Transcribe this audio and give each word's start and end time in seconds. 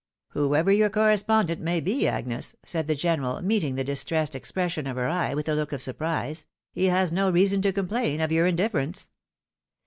"Whoever 0.29 0.71
your 0.71 0.89
correspondent 0.89 1.61
may 1.61 1.79
be, 1.79 2.07
Agnes," 2.07 2.55
said 2.65 2.87
the 2.87 2.95
general, 2.95 3.39
meeting 3.43 3.75
the 3.75 3.83
distressed 3.83 4.33
expression 4.33 4.87
of 4.87 4.97
her 4.97 5.07
eye 5.07 5.35
with 5.35 5.47
a 5.47 5.53
look 5.53 5.71
of 5.71 5.79
surprise, 5.83 6.47
"he 6.71 6.85
has 6.85 7.11
no 7.11 7.29
reason 7.29 7.61
to 7.61 7.71
complain 7.71 8.19
of 8.19 8.31
your 8.31 8.47
in 8.47 8.55
difference." 8.55 9.11